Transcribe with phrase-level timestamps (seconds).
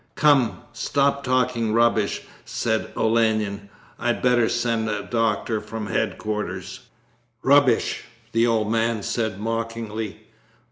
[0.15, 3.69] 'Come, stop talking rubbish,' said Olenin.
[3.99, 6.79] 'I'd better send a doctor from head quarters.'
[7.43, 10.21] 'Rubbish!' the old man said mockingly.